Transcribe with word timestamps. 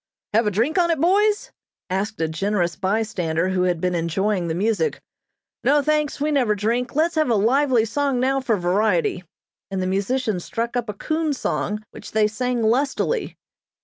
"Have 0.33 0.47
a 0.47 0.49
drink 0.49 0.79
on 0.79 0.89
it, 0.89 0.99
boys?" 0.99 1.51
asked 1.87 2.19
a 2.21 2.27
generous 2.27 2.75
bystander 2.75 3.49
who 3.49 3.61
had 3.65 3.79
been 3.79 3.93
enjoying 3.93 4.47
the 4.47 4.55
music. 4.55 4.99
"No, 5.63 5.83
thanks, 5.83 6.19
we 6.19 6.31
never 6.31 6.55
drink. 6.55 6.95
Let's 6.95 7.13
have 7.13 7.29
a 7.29 7.35
lively 7.35 7.85
song 7.85 8.19
now 8.19 8.39
for 8.41 8.57
variety," 8.57 9.23
and 9.69 9.79
the 9.79 9.85
musician 9.85 10.39
struck 10.39 10.75
up 10.75 10.89
a 10.89 10.95
coon 10.95 11.33
song, 11.33 11.83
which 11.91 12.13
they 12.13 12.25
sang 12.27 12.63
lustily. 12.63 13.35